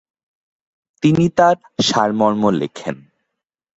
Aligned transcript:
তিনি 1.03 1.25
তার 1.37 1.55
সারমর্ম 1.81 2.43
লেখেন। 2.51 2.95